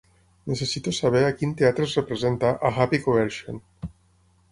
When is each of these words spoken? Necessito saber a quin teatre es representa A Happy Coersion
Necessito 0.51 0.93
saber 0.99 1.19
a 1.25 1.35
quin 1.41 1.51
teatre 1.59 1.85
es 1.89 1.93
representa 1.99 2.55
A 2.71 2.73
Happy 2.85 3.01
Coersion 3.05 3.61